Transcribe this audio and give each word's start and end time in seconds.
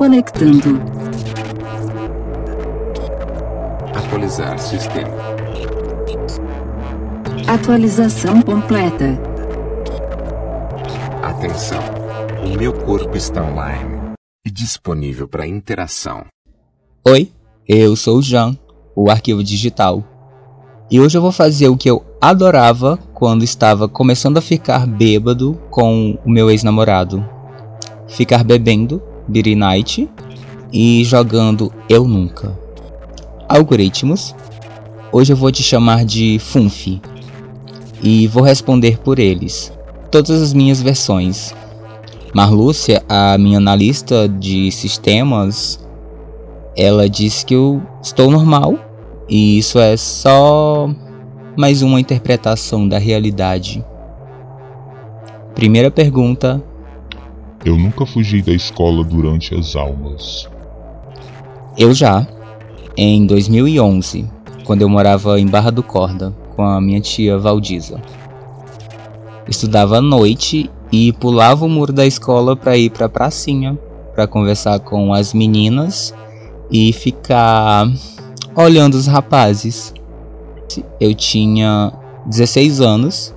Conectando. 0.00 0.80
Atualizar 3.94 4.58
sistema. 4.58 5.10
Atualização 7.46 8.40
completa. 8.40 9.20
Atenção. 11.22 11.82
O 12.46 12.56
meu 12.56 12.72
corpo 12.72 13.14
está 13.14 13.42
online 13.42 14.14
e 14.46 14.50
disponível 14.50 15.28
para 15.28 15.46
interação. 15.46 16.24
Oi, 17.06 17.30
eu 17.68 17.94
sou 17.94 18.20
o 18.20 18.22
Jean, 18.22 18.56
o 18.96 19.10
arquivo 19.10 19.44
digital. 19.44 20.02
E 20.90 20.98
hoje 20.98 21.18
eu 21.18 21.22
vou 21.22 21.30
fazer 21.30 21.68
o 21.68 21.76
que 21.76 21.90
eu 21.90 22.02
adorava 22.18 22.98
quando 23.12 23.44
estava 23.44 23.86
começando 23.86 24.38
a 24.38 24.40
ficar 24.40 24.86
bêbado 24.86 25.60
com 25.68 26.18
o 26.24 26.30
meu 26.30 26.50
ex-namorado. 26.50 27.22
Ficar 28.08 28.42
bebendo 28.42 29.09
Beery 29.30 29.54
Night 29.54 30.08
e 30.72 31.04
jogando 31.04 31.72
Eu 31.88 32.06
Nunca. 32.06 32.58
Algoritmos. 33.48 34.34
Hoje 35.12 35.32
eu 35.32 35.36
vou 35.36 35.50
te 35.50 35.62
chamar 35.62 36.04
de 36.04 36.38
Funfi 36.38 37.00
e 38.02 38.26
vou 38.26 38.42
responder 38.42 38.98
por 38.98 39.18
eles. 39.18 39.72
Todas 40.10 40.42
as 40.42 40.52
minhas 40.52 40.82
versões. 40.82 41.54
Marlúcia, 42.34 43.02
a 43.08 43.36
minha 43.38 43.58
analista 43.58 44.28
de 44.28 44.70
sistemas, 44.70 45.80
ela 46.76 47.08
diz 47.08 47.42
que 47.42 47.54
eu 47.54 47.82
estou 48.02 48.30
normal 48.30 48.74
e 49.28 49.58
isso 49.58 49.78
é 49.78 49.96
só 49.96 50.88
mais 51.56 51.82
uma 51.82 52.00
interpretação 52.00 52.88
da 52.88 52.98
realidade. 52.98 53.84
Primeira 55.54 55.90
pergunta. 55.90 56.62
Eu 57.64 57.76
nunca 57.76 58.06
fugi 58.06 58.40
da 58.40 58.52
escola 58.52 59.04
durante 59.04 59.54
as 59.54 59.76
aulas. 59.76 60.48
Eu 61.76 61.92
já. 61.92 62.26
Em 62.96 63.26
2011, 63.26 64.24
quando 64.64 64.82
eu 64.82 64.88
morava 64.88 65.38
em 65.38 65.46
Barra 65.46 65.70
do 65.70 65.82
Corda 65.82 66.34
com 66.56 66.62
a 66.62 66.80
minha 66.80 67.00
tia 67.00 67.38
Valdiza. 67.38 68.00
Estudava 69.46 69.98
à 69.98 70.00
noite 70.00 70.70
e 70.90 71.12
pulava 71.12 71.64
o 71.64 71.68
muro 71.68 71.92
da 71.92 72.06
escola 72.06 72.56
para 72.56 72.76
ir 72.76 72.90
para 72.90 73.06
a 73.06 73.08
pracinha 73.10 73.78
para 74.14 74.26
conversar 74.26 74.80
com 74.80 75.12
as 75.12 75.32
meninas 75.34 76.14
e 76.70 76.92
ficar 76.92 77.86
olhando 78.54 78.94
os 78.94 79.06
rapazes. 79.06 79.94
Eu 81.00 81.14
tinha 81.14 81.92
16 82.26 82.80
anos 82.80 83.34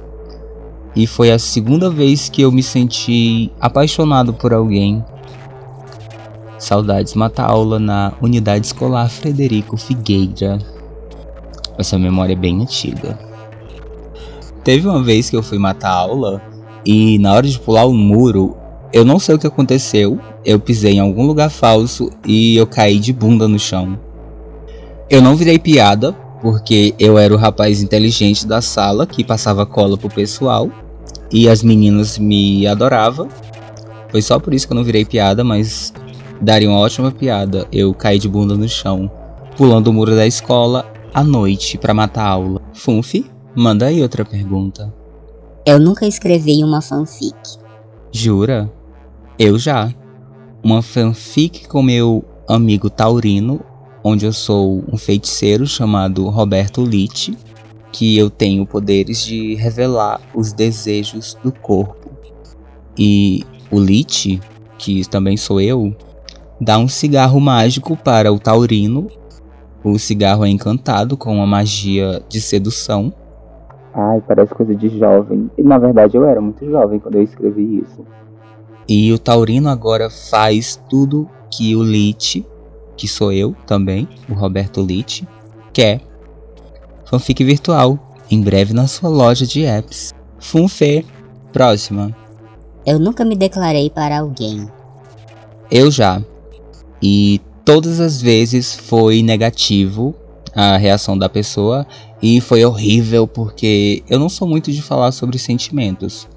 e 0.95 1.07
foi 1.07 1.31
a 1.31 1.39
segunda 1.39 1.89
vez 1.89 2.29
que 2.29 2.41
eu 2.41 2.51
me 2.51 2.61
senti 2.61 3.51
apaixonado 3.59 4.33
por 4.33 4.53
alguém. 4.53 5.03
Saudades 6.57 7.13
mata 7.15 7.43
aula 7.43 7.79
na 7.79 8.13
unidade 8.21 8.67
escolar 8.67 9.09
Frederico 9.09 9.75
Figueira. 9.75 10.59
Essa 11.77 11.97
memória 11.97 12.33
é 12.33 12.37
bem 12.37 12.61
antiga. 12.61 13.17
Teve 14.63 14.87
uma 14.87 15.01
vez 15.01 15.29
que 15.29 15.35
eu 15.35 15.43
fui 15.43 15.57
matar 15.57 15.91
aula 15.91 16.41
e 16.85 17.17
na 17.19 17.33
hora 17.33 17.47
de 17.47 17.59
pular 17.59 17.85
o 17.85 17.93
muro, 17.93 18.55
eu 18.93 19.03
não 19.03 19.19
sei 19.19 19.35
o 19.35 19.39
que 19.39 19.47
aconteceu. 19.47 20.19
Eu 20.45 20.59
pisei 20.59 20.93
em 20.93 20.99
algum 20.99 21.25
lugar 21.25 21.49
falso 21.49 22.09
e 22.25 22.55
eu 22.55 22.67
caí 22.67 22.99
de 22.99 23.11
bunda 23.11 23.47
no 23.47 23.57
chão. 23.57 23.97
Eu 25.09 25.21
não 25.21 25.35
virei 25.35 25.57
piada, 25.57 26.13
porque 26.41 26.93
eu 26.99 27.17
era 27.17 27.33
o 27.33 27.37
rapaz 27.37 27.81
inteligente 27.81 28.45
da 28.45 28.61
sala 28.61 29.07
que 29.07 29.23
passava 29.23 29.65
cola 29.65 29.97
pro 29.97 30.09
pessoal 30.09 30.69
e 31.33 31.49
as 31.49 31.63
meninas 31.63 32.19
me 32.19 32.67
adoravam. 32.67 33.27
Foi 34.09 34.21
só 34.21 34.39
por 34.39 34.53
isso 34.53 34.67
que 34.67 34.73
eu 34.73 34.77
não 34.77 34.83
virei 34.83 35.03
piada, 35.03 35.43
mas 35.43 35.91
daria 36.39 36.69
uma 36.69 36.77
ótima 36.77 37.11
piada. 37.11 37.67
Eu 37.71 37.91
caí 37.95 38.19
de 38.19 38.29
bunda 38.29 38.55
no 38.55 38.69
chão, 38.69 39.11
pulando 39.57 39.87
o 39.87 39.93
muro 39.93 40.15
da 40.15 40.27
escola 40.27 40.85
à 41.11 41.23
noite 41.23 41.79
para 41.79 41.93
matar 41.93 42.25
a 42.25 42.29
aula. 42.29 42.61
Funfi, 42.71 43.25
manda 43.55 43.87
aí 43.87 44.03
outra 44.03 44.23
pergunta. 44.23 44.93
Eu 45.65 45.79
nunca 45.79 46.05
escrevi 46.05 46.63
uma 46.63 46.81
fanfic. 46.81 47.35
Jura? 48.11 48.71
Eu 49.39 49.57
já. 49.57 49.91
Uma 50.63 50.83
fanfic 50.83 51.67
com 51.67 51.81
meu 51.81 52.23
amigo 52.47 52.91
Taurino, 52.91 53.59
onde 54.03 54.25
eu 54.25 54.33
sou 54.33 54.83
um 54.91 54.97
feiticeiro 54.97 55.65
chamado 55.65 56.29
Roberto 56.29 56.85
Litt, 56.85 57.35
que 57.93 58.17
eu 58.17 58.29
tenho 58.29 58.65
poderes 58.65 59.23
de 59.23 59.53
revelar 59.53 60.19
os 60.33 60.51
desejos 60.51 61.37
do 61.43 61.51
corpo. 61.51 62.09
E 62.97 63.43
o 63.71 63.79
Litt, 63.79 64.41
que 64.79 65.07
também 65.07 65.37
sou 65.37 65.61
eu, 65.61 65.95
dá 66.59 66.79
um 66.79 66.87
cigarro 66.87 67.39
mágico 67.39 67.95
para 67.95 68.33
o 68.33 68.39
Taurino. 68.39 69.07
O 69.83 69.99
cigarro 69.99 70.43
é 70.43 70.49
encantado 70.49 71.15
com 71.15 71.35
uma 71.35 71.45
magia 71.45 72.21
de 72.27 72.41
sedução. 72.41 73.13
Ai, 73.93 74.21
parece 74.27 74.55
coisa 74.55 74.73
de 74.73 74.89
jovem. 74.97 75.51
E 75.55 75.61
na 75.61 75.77
verdade 75.77 76.17
eu 76.17 76.25
era 76.25 76.41
muito 76.41 76.65
jovem 76.65 76.99
quando 76.99 77.15
eu 77.15 77.23
escrevi 77.23 77.79
isso. 77.79 78.03
E 78.89 79.13
o 79.13 79.19
Taurino 79.19 79.69
agora 79.69 80.09
faz 80.09 80.81
tudo 80.89 81.29
que 81.51 81.75
o 81.75 81.83
Lit, 81.83 82.43
que 82.97 83.07
sou 83.07 83.31
eu 83.31 83.55
também, 83.67 84.07
o 84.27 84.33
Roberto 84.33 84.81
Lit, 84.81 85.27
quer. 85.71 86.01
Fanfic 87.13 87.43
virtual, 87.43 87.99
em 88.31 88.41
breve 88.41 88.73
na 88.73 88.87
sua 88.87 89.07
loja 89.07 89.45
de 89.45 89.63
apps. 89.63 90.11
Funfê, 90.39 91.05
próxima. 91.51 92.11
Eu 92.83 92.97
nunca 92.97 93.23
me 93.23 93.35
declarei 93.35 93.87
para 93.87 94.17
alguém. 94.17 94.67
Eu 95.69 95.91
já. 95.91 96.19
E 96.99 97.39
todas 97.63 97.99
as 97.99 98.19
vezes 98.19 98.75
foi 98.75 99.21
negativo 99.21 100.15
a 100.55 100.75
reação 100.75 101.15
da 101.15 101.29
pessoa 101.29 101.85
e 102.19 102.41
foi 102.41 102.65
horrível 102.65 103.27
porque 103.27 104.01
eu 104.09 104.17
não 104.17 104.27
sou 104.27 104.47
muito 104.47 104.71
de 104.71 104.81
falar 104.81 105.11
sobre 105.11 105.37
sentimentos. 105.37 106.27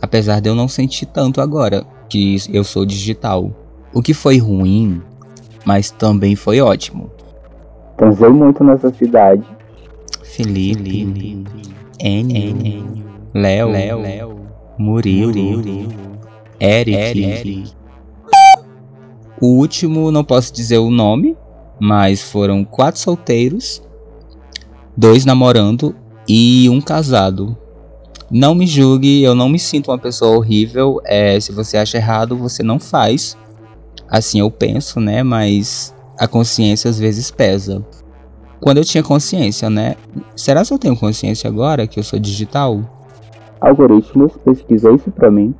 Apesar 0.00 0.40
de 0.40 0.48
eu 0.48 0.54
não 0.54 0.66
sentir 0.66 1.04
tanto 1.04 1.42
agora 1.42 1.84
que 2.08 2.36
eu 2.50 2.64
sou 2.64 2.86
digital. 2.86 3.50
O 3.92 4.00
que 4.00 4.14
foi 4.14 4.38
ruim, 4.38 5.02
mas 5.66 5.90
também 5.90 6.34
foi 6.34 6.58
ótimo. 6.58 7.10
Transei 7.98 8.30
muito 8.30 8.64
nessa 8.64 8.90
cidade. 8.94 9.44
Felipe, 10.42 11.44
Enio, 12.00 13.04
Léo, 13.32 13.70
Murilo, 14.76 15.62
Eric. 16.58 17.72
O 19.40 19.58
último 19.58 20.10
não 20.10 20.24
posso 20.24 20.52
dizer 20.52 20.78
o 20.78 20.90
nome, 20.90 21.36
mas 21.78 22.22
foram 22.22 22.64
quatro 22.64 23.00
solteiros, 23.00 23.80
dois 24.96 25.24
namorando 25.24 25.94
e 26.28 26.68
um 26.68 26.80
casado. 26.80 27.56
Não 28.28 28.54
me 28.54 28.66
julgue, 28.66 29.22
eu 29.22 29.34
não 29.34 29.48
me 29.48 29.60
sinto 29.60 29.92
uma 29.92 29.98
pessoa 29.98 30.36
horrível. 30.36 31.00
É, 31.04 31.38
se 31.38 31.52
você 31.52 31.76
acha 31.76 31.98
errado, 31.98 32.36
você 32.36 32.64
não 32.64 32.80
faz. 32.80 33.36
Assim 34.08 34.40
eu 34.40 34.50
penso, 34.50 34.98
né? 34.98 35.22
Mas 35.22 35.94
a 36.18 36.26
consciência 36.26 36.90
às 36.90 36.98
vezes 36.98 37.30
pesa. 37.30 37.84
Quando 38.62 38.78
eu 38.78 38.84
tinha 38.84 39.02
consciência, 39.02 39.68
né? 39.68 39.96
Será 40.36 40.64
que 40.64 40.72
eu 40.72 40.78
tenho 40.78 40.96
consciência 40.96 41.50
agora 41.50 41.84
que 41.84 41.98
eu 41.98 42.02
sou 42.04 42.16
digital? 42.16 42.80
Algoritmos, 43.60 44.36
pesquisa 44.44 44.92
isso 44.92 45.10
pra 45.10 45.32
mim. 45.32 45.52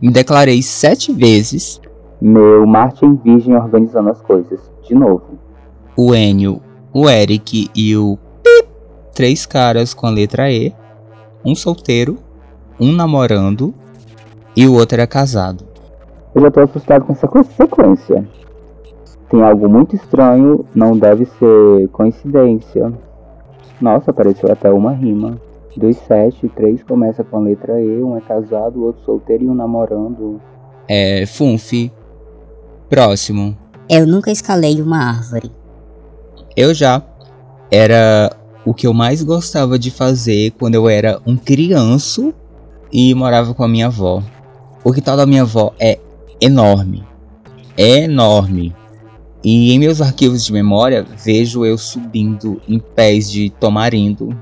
Me 0.00 0.12
declarei 0.12 0.62
sete 0.62 1.12
vezes. 1.12 1.80
Meu 2.20 2.64
Martin 2.64 3.16
Virgem 3.16 3.56
organizando 3.56 4.10
as 4.10 4.22
coisas. 4.22 4.60
De 4.86 4.94
novo. 4.94 5.40
O 5.96 6.14
Enio, 6.14 6.62
o 6.94 7.10
Eric 7.10 7.68
e 7.74 7.96
o 7.96 8.16
Pip. 8.44 8.68
Três 9.12 9.44
caras 9.44 9.92
com 9.92 10.06
a 10.06 10.10
letra 10.10 10.52
E. 10.52 10.72
Um 11.44 11.56
solteiro, 11.56 12.16
um 12.78 12.92
namorando 12.92 13.74
e 14.56 14.68
o 14.68 14.74
outro 14.74 14.98
era 14.98 15.06
casado. 15.06 15.64
Eu 16.32 16.42
já 16.42 16.50
tô 16.52 16.60
assustado 16.60 17.04
com 17.04 17.12
essa 17.12 17.28
sequência. 17.56 18.24
Tem 19.30 19.40
algo 19.42 19.68
muito 19.68 19.94
estranho, 19.94 20.64
não 20.74 20.98
deve 20.98 21.24
ser 21.24 21.88
coincidência. 21.92 22.92
Nossa, 23.80 24.10
apareceu 24.10 24.50
até 24.50 24.70
uma 24.70 24.92
rima. 24.92 25.40
Dos 25.76 25.96
sete, 25.98 26.48
três 26.48 26.82
começa 26.82 27.22
com 27.22 27.36
a 27.36 27.40
letra 27.40 27.80
E, 27.80 28.02
um 28.02 28.16
é 28.16 28.20
casado, 28.20 28.80
o 28.80 28.86
outro 28.86 29.04
solteiro 29.04 29.44
e 29.44 29.48
um 29.48 29.54
namorando. 29.54 30.40
É, 30.88 31.24
Funfi. 31.26 31.92
Próximo. 32.88 33.56
Eu 33.88 34.04
nunca 34.04 34.32
escalei 34.32 34.82
uma 34.82 34.98
árvore. 34.98 35.52
Eu 36.56 36.74
já. 36.74 37.00
Era 37.70 38.36
o 38.66 38.74
que 38.74 38.88
eu 38.88 38.92
mais 38.92 39.22
gostava 39.22 39.78
de 39.78 39.92
fazer 39.92 40.50
quando 40.58 40.74
eu 40.74 40.88
era 40.88 41.20
um 41.24 41.36
criança 41.36 42.34
e 42.92 43.14
morava 43.14 43.54
com 43.54 43.62
a 43.62 43.68
minha 43.68 43.86
avó. 43.86 44.20
O 44.82 44.92
quintal 44.92 45.16
da 45.16 45.24
minha 45.24 45.42
avó 45.42 45.72
é 45.78 46.00
enorme. 46.40 47.04
É 47.76 48.00
enorme. 48.00 48.74
E 49.42 49.72
em 49.72 49.78
meus 49.78 50.02
arquivos 50.02 50.44
de 50.44 50.52
memória 50.52 51.04
vejo 51.24 51.64
eu 51.64 51.78
subindo 51.78 52.60
em 52.68 52.78
pés 52.78 53.30
de 53.30 53.48
tomarindo, 53.48 54.36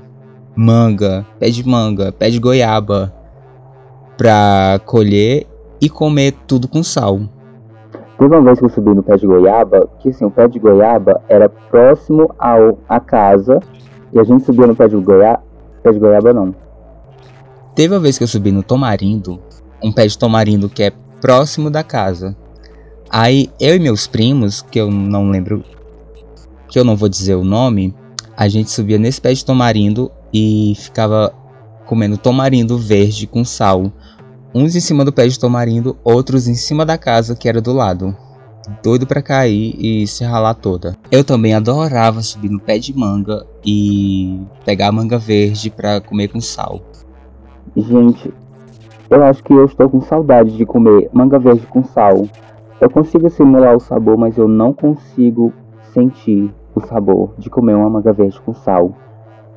manga, 0.55 1.25
pé 1.39 1.49
de 1.49 1.65
manga, 1.65 2.11
pé 2.11 2.29
de 2.29 2.37
goiaba, 2.37 3.13
pra 4.17 4.81
colher 4.85 5.47
e 5.79 5.89
comer 5.89 6.33
tudo 6.45 6.67
com 6.67 6.83
sal. 6.83 7.21
Teve 8.17 8.35
uma 8.35 8.43
vez 8.43 8.59
que 8.59 8.65
eu 8.65 8.69
subi 8.69 8.93
no 8.93 9.01
pé 9.01 9.15
de 9.15 9.25
goiaba, 9.25 9.87
que 9.99 10.09
assim, 10.09 10.25
o 10.25 10.31
pé 10.31 10.49
de 10.49 10.59
goiaba 10.59 11.21
era 11.29 11.47
próximo 11.47 12.35
ao 12.37 12.77
à 12.89 12.99
casa, 12.99 13.61
e 14.11 14.19
a 14.19 14.23
gente 14.25 14.43
subia 14.43 14.67
no 14.67 14.75
pé 14.75 14.89
de 14.89 14.97
goiaba, 14.97 15.41
pé 15.81 15.93
de 15.93 15.99
goiaba 15.99 16.33
não. 16.33 16.53
Teve 17.73 17.93
uma 17.93 18.01
vez 18.01 18.17
que 18.17 18.25
eu 18.25 18.27
subi 18.27 18.51
no 18.51 18.61
tomarindo, 18.61 19.39
um 19.81 19.93
pé 19.93 20.05
de 20.05 20.17
tomarindo 20.17 20.67
que 20.67 20.83
é 20.83 20.91
próximo 21.21 21.69
da 21.69 21.81
casa. 21.81 22.35
Aí 23.09 23.49
eu 23.59 23.75
e 23.75 23.79
meus 23.79 24.05
primos, 24.05 24.61
que 24.61 24.79
eu 24.79 24.91
não 24.91 25.29
lembro, 25.29 25.63
que 26.67 26.77
eu 26.77 26.83
não 26.83 26.95
vou 26.95 27.09
dizer 27.09 27.35
o 27.35 27.43
nome, 27.43 27.93
a 28.37 28.47
gente 28.47 28.69
subia 28.69 28.99
nesse 28.99 29.19
pé 29.19 29.33
de 29.33 29.43
tomarindo 29.43 30.11
e 30.33 30.73
ficava 30.77 31.33
comendo 31.85 32.17
tomarindo 32.17 32.77
verde 32.77 33.25
com 33.25 33.43
sal. 33.43 33.91
Uns 34.53 34.75
em 34.75 34.79
cima 34.79 35.03
do 35.03 35.11
pé 35.11 35.27
de 35.27 35.39
tomarindo, 35.39 35.97
outros 36.03 36.47
em 36.47 36.53
cima 36.53 36.85
da 36.85 36.97
casa 36.97 37.35
que 37.35 37.49
era 37.49 37.59
do 37.59 37.73
lado. 37.73 38.15
Doido 38.83 39.07
para 39.07 39.21
cair 39.21 39.75
e 39.79 40.05
se 40.05 40.23
ralar 40.23 40.53
toda. 40.53 40.95
Eu 41.11 41.23
também 41.23 41.55
adorava 41.55 42.21
subir 42.21 42.49
no 42.49 42.59
pé 42.59 42.77
de 42.77 42.95
manga 42.95 43.45
e 43.65 44.39
pegar 44.63 44.89
a 44.89 44.91
manga 44.91 45.17
verde 45.17 45.71
para 45.71 45.99
comer 45.99 46.27
com 46.27 46.39
sal. 46.39 46.79
Gente, 47.75 48.31
eu 49.09 49.23
acho 49.23 49.43
que 49.43 49.53
eu 49.53 49.65
estou 49.65 49.89
com 49.89 50.01
saudade 50.01 50.55
de 50.55 50.65
comer 50.65 51.09
manga 51.11 51.39
verde 51.39 51.65
com 51.67 51.83
sal. 51.83 52.27
Eu 52.81 52.89
consigo 52.89 53.29
simular 53.29 53.75
o 53.75 53.79
sabor, 53.79 54.17
mas 54.17 54.37
eu 54.37 54.47
não 54.47 54.73
consigo 54.73 55.53
sentir 55.93 56.53
o 56.73 56.79
sabor 56.79 57.33
de 57.37 57.49
comer 57.49 57.75
uma 57.75 57.89
manga 57.89 58.13
verde 58.13 58.39
com 58.41 58.53
sal. 58.53 58.95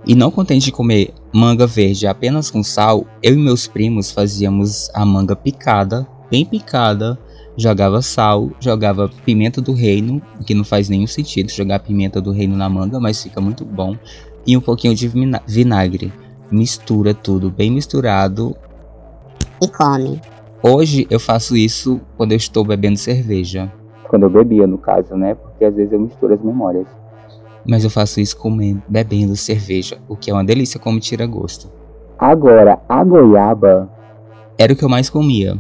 E 0.05 0.15
não 0.15 0.31
contente 0.31 0.67
de 0.67 0.73
comer 0.73 1.15
manga 1.33 1.67
verde 1.67 2.07
apenas 2.07 2.51
com 2.51 2.63
sal, 2.65 3.07
eu 3.23 3.35
e 3.35 3.39
meus 3.39 3.69
primos 3.69 4.11
fazíamos 4.11 4.91
a 4.93 5.07
manga 5.07 5.37
picada, 5.37 6.05
bem 6.29 6.45
picada, 6.45 7.17
jogava 7.57 8.03
sal, 8.03 8.51
jogava 8.59 9.09
pimenta 9.25 9.61
do 9.61 9.73
reino, 9.73 10.21
que 10.45 10.55
não 10.55 10.65
faz 10.65 10.89
nenhum 10.89 11.07
sentido 11.07 11.53
jogar 11.53 11.79
pimenta 11.79 12.21
do 12.21 12.33
reino 12.33 12.57
na 12.57 12.69
manga, 12.69 12.99
mas 12.99 13.23
fica 13.23 13.41
muito 13.41 13.65
bom, 13.65 13.97
e 14.45 14.57
um 14.57 14.61
pouquinho 14.61 14.95
de 14.95 15.09
vinagre. 15.47 16.13
Mistura 16.51 17.15
tudo 17.15 17.51
bem 17.51 17.71
misturado 17.71 18.57
E 19.63 19.69
come. 19.69 20.21
Hoje 20.63 21.07
eu 21.11 21.19
faço 21.19 21.57
isso 21.57 22.01
quando 22.17 22.33
eu 22.33 22.37
estou 22.37 22.65
bebendo 22.65 22.97
cerveja, 22.97 23.73
Quando 24.09 24.25
eu 24.25 24.31
bebia, 24.31 24.67
no 24.67 24.77
caso, 24.79 25.17
né? 25.17 25.35
Porque 25.35 25.65
às 25.65 25.75
vezes 25.75 25.93
eu 25.93 25.99
misturo 25.99 26.35
as 26.35 26.41
memórias. 26.43 26.87
mas 27.67 27.83
eu 27.83 27.91
faço 27.91 28.21
isso 28.21 28.37
comendo, 28.37 28.83
bebendo 28.87 29.35
cerveja, 29.37 29.99
o 30.09 30.17
que 30.17 30.31
é 30.31 30.35
uma 30.35 30.45
delícia 30.45 30.79
como 30.79 31.01
tira 31.01 31.27
gosto. 31.27 31.71
Agora, 32.19 32.79
a 32.89 33.03
goiaba, 33.03 33.89
Era 34.59 34.73
o 34.73 34.77
que 34.77 34.85
eu 34.85 34.89
mais 34.89 35.09
comia. 35.09 35.59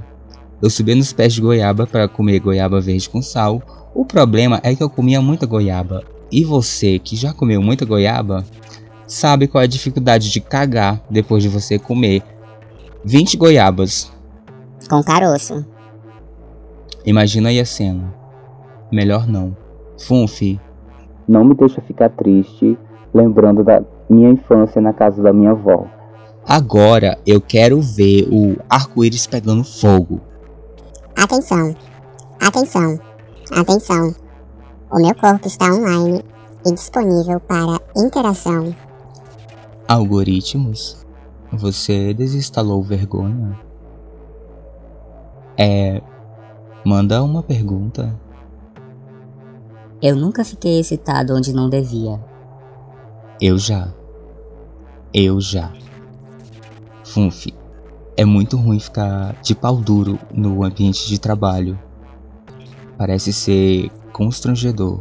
Eu 0.62 0.70
subia 0.70 0.94
nos 0.94 1.12
pés 1.12 1.32
de 1.32 1.40
goiaba 1.40 1.86
para 1.86 2.06
comer 2.06 2.38
goiaba 2.38 2.80
verde 2.80 3.08
com 3.08 3.20
sal. 3.22 3.60
O 3.94 4.04
problema 4.04 4.60
é 4.62 4.74
que 4.74 4.82
eu 4.82 4.90
comia 4.90 5.20
muita 5.20 5.46
goiaba. 5.46 6.04
E 6.30 6.44
você 6.44 6.98
que 6.98 7.16
já 7.16 7.32
comeu 7.32 7.60
muita 7.60 7.84
goiaba, 7.84 8.44
sabe 9.06 9.48
qual 9.48 9.62
é 9.62 9.64
a 9.64 9.68
dificuldade 9.68 10.30
de 10.30 10.40
cagar 10.40 11.02
depois 11.10 11.42
de 11.42 11.48
você 11.48 11.78
comer 11.78 12.22
20 13.04 13.36
goiabas. 13.36 14.12
Com 14.92 15.02
caroço. 15.02 15.64
Imagina 17.06 17.48
aí 17.48 17.58
a 17.58 17.64
cena. 17.64 18.14
Melhor 18.92 19.26
não. 19.26 19.56
Funfi, 19.98 20.60
não 21.26 21.46
me 21.46 21.54
deixa 21.54 21.80
ficar 21.80 22.10
triste 22.10 22.76
lembrando 23.14 23.64
da 23.64 23.82
minha 24.06 24.28
infância 24.28 24.82
na 24.82 24.92
casa 24.92 25.22
da 25.22 25.32
minha 25.32 25.52
avó. 25.52 25.86
agora 26.46 27.18
eu 27.26 27.40
quero 27.40 27.80
ver 27.80 28.28
o 28.30 28.58
arco-íris 28.68 29.26
pegando 29.26 29.64
fogo. 29.64 30.20
Atenção, 31.16 31.74
atenção, 32.38 32.98
atenção. 33.50 34.14
O 34.90 34.96
meu 34.98 35.14
corpo 35.14 35.46
está 35.46 35.72
online 35.72 36.22
e 36.66 36.72
disponível 36.74 37.40
para 37.40 37.80
interação. 37.96 38.76
Algoritmos? 39.88 41.02
Você 41.50 42.12
desinstalou 42.12 42.82
vergonha? 42.82 43.71
É. 45.64 46.02
Manda 46.84 47.22
uma 47.22 47.40
pergunta. 47.40 48.20
Eu 50.02 50.16
nunca 50.16 50.44
fiquei 50.44 50.80
excitado 50.80 51.36
onde 51.36 51.52
não 51.52 51.70
devia. 51.70 52.20
Eu 53.40 53.56
já. 53.56 53.94
Eu 55.14 55.40
já. 55.40 55.72
Funfi, 57.04 57.54
é 58.16 58.24
muito 58.24 58.56
ruim 58.56 58.80
ficar 58.80 59.40
de 59.40 59.54
pau 59.54 59.76
duro 59.76 60.18
no 60.34 60.64
ambiente 60.64 61.06
de 61.06 61.20
trabalho. 61.20 61.78
Parece 62.98 63.32
ser 63.32 63.88
constrangedor. 64.12 65.00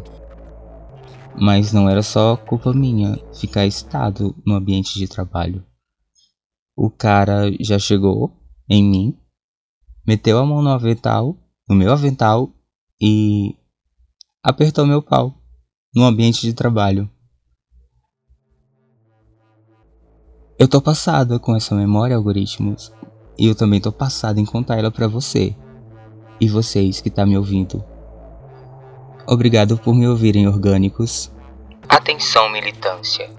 Mas 1.35 1.73
não 1.73 1.89
era 1.89 2.03
só 2.03 2.37
culpa 2.37 2.71
minha 2.71 3.17
ficar 3.33 3.65
excitado 3.65 4.35
no 4.45 4.53
ambiente 4.53 4.99
de 4.99 5.07
trabalho. 5.07 5.65
O 6.77 6.91
cara 6.91 7.51
já 7.59 7.79
chegou 7.79 8.31
em 8.69 8.83
mim, 8.83 9.17
meteu 10.05 10.39
a 10.39 10.45
mão 10.45 10.61
no 10.61 10.69
avental, 10.69 11.37
no 11.67 11.75
meu 11.75 11.91
avental 11.91 12.49
e 12.99 13.55
apertou 14.43 14.85
meu 14.85 15.01
pau 15.01 15.35
no 15.95 16.03
ambiente 16.05 16.41
de 16.41 16.53
trabalho. 16.53 17.09
Eu 20.57 20.67
tô 20.67 20.81
passada 20.81 21.39
com 21.39 21.55
essa 21.55 21.73
memória, 21.73 22.15
algoritmos, 22.15 22.93
e 23.37 23.47
eu 23.47 23.55
também 23.55 23.81
tô 23.81 23.91
passada 23.91 24.39
em 24.39 24.45
contar 24.45 24.77
ela 24.77 24.91
pra 24.91 25.07
você 25.07 25.55
e 26.39 26.47
vocês 26.47 27.01
que 27.01 27.09
tá 27.09 27.25
me 27.25 27.37
ouvindo. 27.37 27.83
Obrigado 29.27 29.77
por 29.77 29.93
me 29.93 30.07
ouvirem 30.07 30.47
orgânicos. 30.47 31.31
Atenção, 31.87 32.49
militância. 32.51 33.29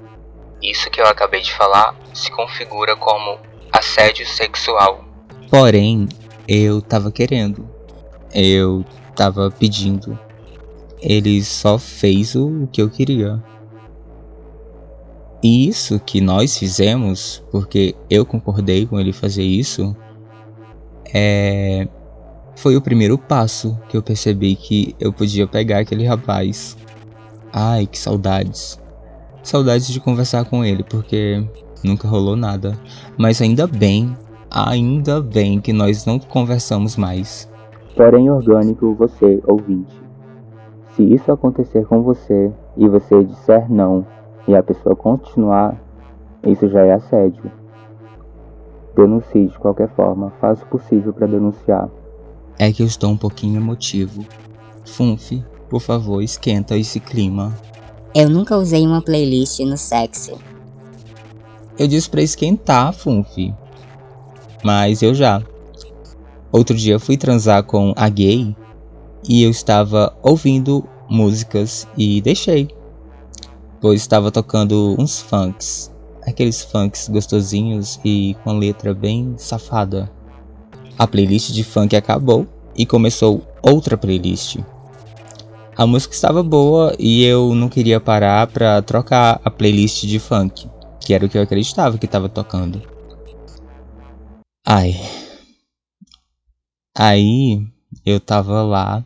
Isso 0.62 0.90
que 0.90 1.00
eu 1.00 1.06
acabei 1.06 1.42
de 1.42 1.52
falar 1.52 1.96
se 2.12 2.30
configura 2.30 2.96
como 2.96 3.38
assédio 3.72 4.26
sexual. 4.26 5.04
Porém, 5.50 6.08
eu 6.52 6.82
tava 6.82 7.10
querendo. 7.10 7.66
Eu 8.34 8.84
tava 9.16 9.50
pedindo. 9.50 10.18
Ele 11.00 11.42
só 11.42 11.78
fez 11.78 12.34
o 12.34 12.68
que 12.70 12.82
eu 12.82 12.90
queria. 12.90 13.42
E 15.42 15.66
isso 15.66 15.98
que 15.98 16.20
nós 16.20 16.56
fizemos, 16.56 17.42
porque 17.50 17.94
eu 18.08 18.24
concordei 18.24 18.86
com 18.86 19.00
ele 19.00 19.12
fazer 19.12 19.42
isso, 19.42 19.96
é 21.12 21.88
foi 22.54 22.76
o 22.76 22.82
primeiro 22.82 23.16
passo 23.16 23.76
que 23.88 23.96
eu 23.96 24.02
percebi 24.02 24.54
que 24.54 24.94
eu 25.00 25.12
podia 25.12 25.46
pegar 25.46 25.80
aquele 25.80 26.04
rapaz. 26.06 26.76
Ai, 27.52 27.86
que 27.86 27.98
saudades. 27.98 28.78
Saudades 29.42 29.88
de 29.88 29.98
conversar 29.98 30.44
com 30.44 30.64
ele, 30.64 30.84
porque 30.84 31.44
nunca 31.82 32.06
rolou 32.06 32.36
nada. 32.36 32.78
Mas 33.18 33.40
ainda 33.40 33.66
bem, 33.66 34.16
ainda 34.52 35.20
bem 35.20 35.60
que 35.60 35.72
nós 35.72 36.04
não 36.04 36.18
conversamos 36.18 36.96
mais. 36.96 37.50
Porém, 37.96 38.30
orgânico, 38.30 38.94
você, 38.94 39.42
ouvinte. 39.46 40.00
Se 40.94 41.02
isso 41.02 41.32
acontecer 41.32 41.86
com 41.86 42.02
você 42.02 42.52
e 42.76 42.86
você 42.86 43.24
disser 43.24 43.70
não 43.70 44.06
e 44.46 44.54
a 44.54 44.62
pessoa 44.62 44.94
continuar, 44.94 45.80
isso 46.46 46.68
já 46.68 46.82
é 46.82 46.92
assédio. 46.92 47.50
Denuncie 48.94 49.46
de 49.46 49.58
qualquer 49.58 49.88
forma, 49.94 50.32
faça 50.40 50.64
o 50.64 50.68
possível 50.68 51.12
para 51.12 51.26
denunciar. 51.26 51.88
É 52.58 52.70
que 52.70 52.82
eu 52.82 52.86
estou 52.86 53.10
um 53.10 53.16
pouquinho 53.16 53.60
emotivo. 53.60 54.24
Funfi, 54.84 55.42
por 55.70 55.80
favor, 55.80 56.20
esquenta 56.20 56.76
esse 56.76 57.00
clima. 57.00 57.54
Eu 58.14 58.28
nunca 58.28 58.58
usei 58.58 58.86
uma 58.86 59.00
playlist 59.00 59.60
no 59.60 59.78
sexo. 59.78 60.38
Eu 61.78 61.88
disse 61.88 62.10
pra 62.10 62.20
esquentar, 62.20 62.92
Funfi. 62.92 63.54
Mas 64.62 65.02
eu 65.02 65.14
já. 65.14 65.42
Outro 66.50 66.76
dia 66.76 66.98
fui 66.98 67.16
transar 67.16 67.64
com 67.64 67.92
a 67.96 68.08
gay 68.08 68.54
e 69.28 69.42
eu 69.42 69.50
estava 69.50 70.14
ouvindo 70.22 70.84
músicas 71.08 71.86
e 71.96 72.20
deixei. 72.20 72.68
Pois 73.80 74.00
estava 74.00 74.30
tocando 74.30 74.94
uns 74.98 75.20
funks. 75.20 75.90
Aqueles 76.26 76.62
funks 76.62 77.08
gostosinhos 77.08 77.98
e 78.04 78.36
com 78.44 78.52
letra 78.52 78.94
bem 78.94 79.34
safada. 79.36 80.10
A 80.98 81.06
playlist 81.06 81.52
de 81.52 81.64
funk 81.64 81.96
acabou 81.96 82.46
e 82.76 82.86
começou 82.86 83.42
outra 83.62 83.96
playlist. 83.96 84.58
A 85.76 85.86
música 85.86 86.14
estava 86.14 86.42
boa 86.42 86.94
e 86.98 87.24
eu 87.24 87.54
não 87.54 87.68
queria 87.68 87.98
parar 87.98 88.46
para 88.46 88.82
trocar 88.82 89.40
a 89.42 89.50
playlist 89.50 90.04
de 90.04 90.18
funk, 90.18 90.68
que 91.00 91.14
era 91.14 91.24
o 91.24 91.28
que 91.28 91.38
eu 91.38 91.42
acreditava 91.42 91.96
que 91.96 92.04
estava 92.04 92.28
tocando. 92.28 92.91
Ai. 94.64 94.94
Aí 96.96 97.66
eu 98.06 98.20
tava 98.20 98.62
lá, 98.62 99.04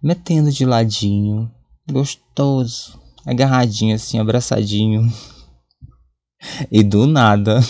metendo 0.00 0.52
de 0.52 0.64
ladinho, 0.64 1.52
gostoso, 1.90 3.00
agarradinho 3.26 3.94
assim, 3.94 4.18
abraçadinho. 4.18 5.02
E 6.72 6.82
do 6.82 7.06
nada, 7.06 7.60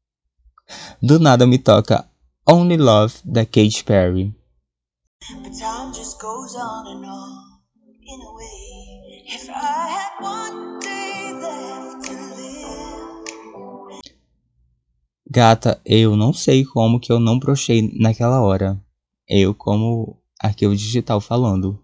do 1.02 1.18
nada 1.18 1.46
me 1.46 1.58
toca 1.58 2.08
Only 2.48 2.78
Love 2.78 3.16
da 3.22 3.44
Katy 3.44 3.84
Perry. 3.84 4.34
Time 5.58 5.92
just 5.92 6.18
goes 6.18 6.54
on 6.56 6.86
and 6.86 7.04
on. 7.04 7.60
In 8.02 8.20
a 8.22 8.32
way, 8.34 9.24
if 9.26 9.50
I 9.50 9.69
Gata, 15.32 15.80
eu 15.84 16.16
não 16.16 16.32
sei 16.32 16.64
como 16.64 16.98
que 16.98 17.12
eu 17.12 17.20
não 17.20 17.38
brochei 17.38 17.88
naquela 17.96 18.40
hora. 18.40 18.76
Eu, 19.28 19.54
como 19.54 20.18
arquivo 20.42 20.74
digital 20.74 21.20
falando. 21.20 21.78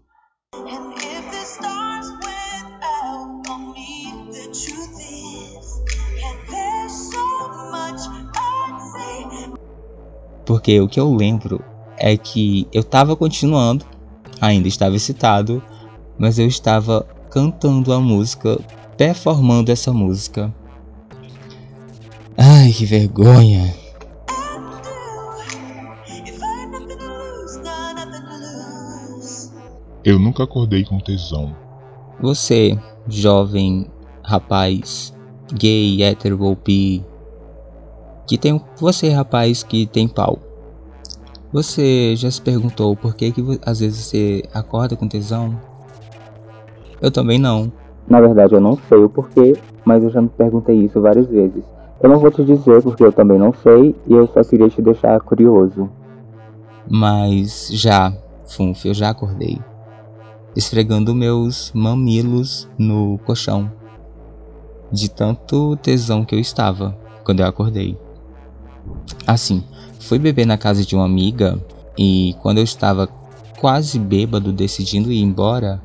Porque 10.45 10.81
o 10.81 10.89
que 10.89 10.99
eu 10.99 11.15
lembro 11.15 11.63
é 11.97 12.17
que 12.17 12.67
eu 12.73 12.83
tava 12.83 13.15
continuando, 13.15 13.85
ainda 14.41 14.67
estava 14.67 14.97
excitado, 14.97 15.63
mas 16.19 16.37
eu 16.37 16.47
estava 16.47 17.03
cantando 17.31 17.93
a 17.93 17.99
música, 18.01 18.59
performando 18.97 19.71
essa 19.71 19.93
música. 19.93 20.53
Ai, 22.39 22.71
que 22.71 22.85
vergonha! 22.85 23.73
Eu 30.05 30.19
nunca 30.19 30.43
acordei 30.43 30.85
com 30.85 30.99
tesão. 30.99 31.55
Você, 32.21 32.77
jovem 33.07 33.87
rapaz, 34.23 35.11
gay, 35.51 36.03
hétero 36.03 36.43
ou 36.43 36.55
bi, 36.55 37.03
que 38.27 38.37
tem 38.37 38.61
você, 38.79 39.09
rapaz, 39.09 39.63
que 39.63 39.87
tem 39.87 40.07
pau. 40.07 40.37
Você 41.51 42.15
já 42.15 42.29
se 42.29 42.41
perguntou 42.41 42.95
por 42.95 43.15
que 43.15 43.31
que 43.31 43.41
às 43.65 43.79
vezes 43.79 44.05
você 44.05 44.43
acorda 44.53 44.95
com 44.95 45.07
tesão? 45.07 45.59
Eu 47.01 47.09
também 47.09 47.39
não. 47.39 47.71
Na 48.07 48.21
verdade, 48.21 48.53
eu 48.53 48.61
não 48.61 48.77
sei 48.87 48.99
o 48.99 49.09
porquê, 49.09 49.55
mas 49.83 50.03
eu 50.03 50.11
já 50.11 50.21
me 50.21 50.29
perguntei 50.29 50.75
isso 50.75 51.01
várias 51.01 51.25
vezes. 51.25 51.63
Eu 52.01 52.09
não 52.09 52.19
vou 52.19 52.29
te 52.31 52.43
dizer 52.43 52.81
porque 52.83 53.03
eu 53.03 53.11
também 53.11 53.39
não 53.39 53.51
sei 53.51 53.95
e 54.07 54.13
eu 54.13 54.27
só 54.27 54.43
queria 54.43 54.69
te 54.69 54.81
deixar 54.81 55.19
curioso. 55.21 55.89
Mas 56.89 57.69
já, 57.71 58.13
Funf, 58.45 58.85
eu 58.85 58.93
já 58.93 59.09
acordei. 59.09 59.59
Esfregando 60.55 61.15
meus 61.15 61.71
mamilos 61.73 62.69
no 62.77 63.19
colchão. 63.25 63.71
De 64.91 65.09
tanto 65.09 65.75
tesão 65.77 66.23
que 66.23 66.35
eu 66.35 66.39
estava 66.39 66.97
quando 67.23 67.41
eu 67.41 67.47
acordei. 67.47 67.97
Assim, 69.25 69.63
fui 69.99 70.19
beber 70.19 70.45
na 70.45 70.57
casa 70.57 70.85
de 70.85 70.95
uma 70.95 71.05
amiga 71.05 71.59
e 71.97 72.35
quando 72.41 72.59
eu 72.59 72.63
estava 72.63 73.09
quase 73.59 73.99
bêbado 73.99 74.53
decidindo 74.53 75.11
ir 75.11 75.21
embora, 75.21 75.81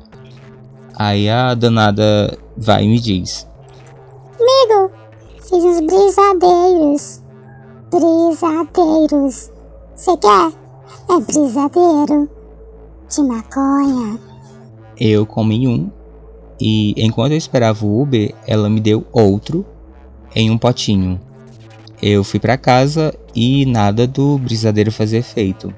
aí 0.95 1.29
a 1.29 1.53
danada 1.53 2.37
vai 2.55 2.85
e 2.85 2.87
me 2.87 2.99
diz: 2.99 3.47
Amigo, 4.39 4.91
fiz 5.53 5.63
uns 5.63 5.79
brisadeiros. 5.81 7.21
Brisadeiros. 7.91 9.51
Você 9.95 10.17
quer? 10.17 10.51
É 11.09 11.19
brisadeiro. 11.19 12.29
De 13.09 13.21
maconha. 13.21 14.19
Eu 14.99 15.25
comi 15.25 15.67
um 15.67 15.91
e 16.59 16.93
enquanto 16.97 17.33
eu 17.33 17.37
esperava 17.37 17.85
o 17.85 18.01
Uber, 18.01 18.33
ela 18.47 18.69
me 18.69 18.79
deu 18.79 19.05
outro 19.11 19.65
em 20.35 20.49
um 20.49 20.57
potinho. 20.57 21.19
Eu 22.01 22.23
fui 22.23 22.39
pra 22.39 22.57
casa 22.57 23.13
e 23.35 23.65
nada 23.65 24.07
do 24.07 24.37
brisadeiro 24.37 24.91
fazer 24.91 25.17
efeito. 25.17 25.73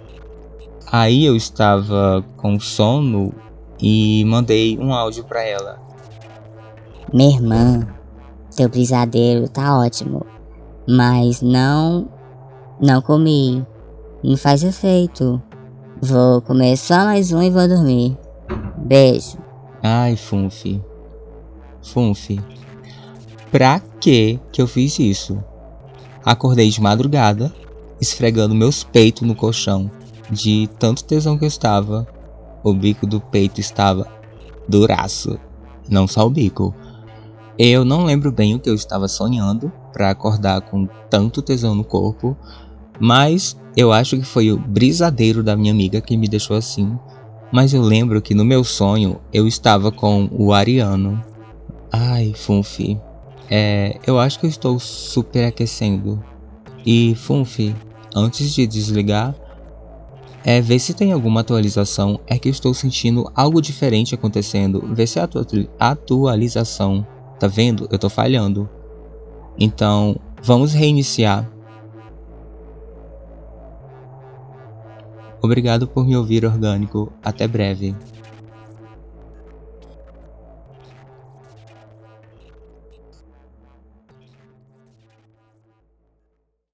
Aí 0.89 1.25
eu 1.25 1.35
estava 1.35 2.23
com 2.37 2.59
sono 2.59 3.33
e 3.79 4.23
mandei 4.25 4.77
um 4.77 4.93
áudio 4.93 5.25
pra 5.25 5.43
ela. 5.43 5.81
Minha 7.13 7.35
irmã, 7.35 7.94
teu 8.55 8.69
brisadeiro 8.69 9.47
tá 9.49 9.77
ótimo. 9.77 10.25
Mas 10.87 11.41
não. 11.41 12.07
Não 12.81 13.01
comi. 13.01 13.65
Não 14.23 14.37
faz 14.37 14.63
efeito. 14.63 15.41
Vou 16.01 16.41
comer 16.41 16.77
só 16.77 17.05
mais 17.05 17.31
um 17.31 17.41
e 17.41 17.49
vou 17.49 17.67
dormir. 17.67 18.17
Beijo. 18.77 19.37
Ai, 19.83 20.15
Funf. 20.15 20.81
Funf. 21.81 22.29
Pra 23.51 23.79
que 23.99 24.39
que 24.51 24.61
eu 24.61 24.67
fiz 24.67 24.97
isso? 24.99 25.41
Acordei 26.23 26.69
de 26.69 26.81
madrugada, 26.81 27.53
esfregando 28.01 28.55
meus 28.55 28.83
peitos 28.83 29.27
no 29.27 29.35
colchão, 29.35 29.89
de 30.29 30.67
tanto 30.79 31.03
tesão 31.03 31.37
que 31.37 31.45
eu 31.45 31.47
estava. 31.47 32.07
O 32.63 32.73
bico 32.73 33.05
do 33.05 33.21
peito 33.21 33.61
estava 33.61 34.07
duraço, 34.67 35.39
não 35.87 36.07
só 36.07 36.25
o 36.25 36.29
bico. 36.29 36.73
Eu 37.57 37.85
não 37.85 38.03
lembro 38.03 38.31
bem 38.31 38.53
o 38.53 38.59
que 38.59 38.69
eu 38.69 38.75
estava 38.75 39.07
sonhando 39.07 39.71
pra 39.93 40.09
acordar 40.09 40.61
com 40.61 40.87
tanto 41.09 41.41
tesão 41.41 41.73
no 41.73 41.83
corpo, 41.85 42.35
mas 42.99 43.55
eu 43.77 43.93
acho 43.93 44.17
que 44.17 44.25
foi 44.25 44.51
o 44.51 44.57
brisadeiro 44.57 45.41
da 45.41 45.55
minha 45.55 45.71
amiga 45.71 46.01
que 46.01 46.17
me 46.17 46.27
deixou 46.27 46.57
assim. 46.57 46.97
Mas 47.51 47.73
eu 47.73 47.81
lembro 47.81 48.21
que 48.21 48.33
no 48.33 48.43
meu 48.43 48.63
sonho 48.63 49.21
eu 49.31 49.47
estava 49.47 49.91
com 49.91 50.27
o 50.31 50.51
Ariano. 50.53 51.23
Ai, 51.91 52.33
Funfi. 52.35 52.99
É, 53.49 53.99
eu 54.05 54.19
acho 54.19 54.39
que 54.39 54.45
eu 54.45 54.49
estou 54.49 54.77
superaquecendo. 54.79 56.21
E 56.85 57.15
Funfi, 57.15 57.73
antes 58.13 58.53
de 58.53 58.67
desligar, 58.67 59.33
é 60.43 60.59
ver 60.59 60.79
se 60.79 60.93
tem 60.93 61.13
alguma 61.13 61.41
atualização. 61.41 62.19
É 62.27 62.37
que 62.37 62.49
eu 62.49 62.51
estou 62.51 62.73
sentindo 62.73 63.31
algo 63.33 63.61
diferente 63.61 64.13
acontecendo. 64.13 64.83
Vê 64.93 65.07
se 65.07 65.19
a 65.19 65.23
atu- 65.23 65.69
atualização. 65.79 67.05
Tá 67.39 67.47
vendo? 67.47 67.87
Eu 67.91 67.99
tô 67.99 68.09
falhando. 68.09 68.69
Então, 69.57 70.15
vamos 70.41 70.73
reiniciar. 70.73 71.49
Obrigado 75.41 75.87
por 75.87 76.05
me 76.05 76.15
ouvir, 76.15 76.45
orgânico. 76.45 77.11
Até 77.23 77.47
breve. 77.47 77.95